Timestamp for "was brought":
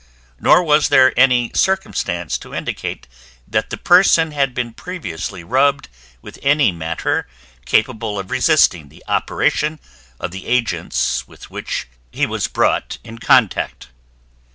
12.25-12.97